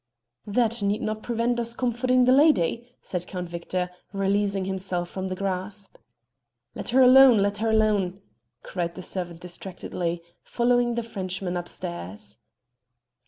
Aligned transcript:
"That 0.47 0.81
need 0.81 1.03
not 1.03 1.21
prevent 1.21 1.59
us 1.59 1.75
comforting 1.75 2.25
the 2.25 2.31
lady," 2.31 2.89
said 3.03 3.27
Count 3.27 3.47
Victor, 3.47 3.91
releasing 4.13 4.65
himself 4.65 5.11
from 5.11 5.27
the 5.27 5.35
grasp. 5.35 5.95
"Let 6.73 6.89
her 6.89 7.03
alane, 7.03 7.39
let 7.43 7.59
her 7.59 7.69
alane!" 7.69 8.19
cried 8.63 8.95
the 8.95 9.03
servant 9.03 9.41
distractedly, 9.41 10.23
following 10.41 10.95
the 10.95 11.03
Frenchman 11.03 11.55
upstairs. 11.55 12.39